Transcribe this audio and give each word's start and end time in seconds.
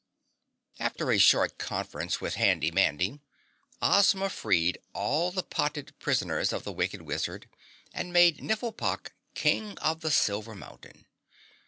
After 0.79 1.11
a 1.11 1.19
short 1.19 1.59
conference 1.59 2.19
with 2.19 2.33
Handy 2.33 2.71
Mandy, 2.71 3.19
Ozma 3.83 4.29
freed 4.31 4.79
all 4.93 5.29
the 5.31 5.43
potted 5.43 5.93
prisoners 5.99 6.51
of 6.51 6.63
the 6.63 6.71
wicked 6.73 7.03
wizard, 7.03 7.47
and 7.93 8.11
made 8.11 8.39
Nifflepok 8.41 9.11
King 9.35 9.77
of 9.77 9.99
the 9.99 10.09
Silver 10.09 10.55
Mountain. 10.55 11.05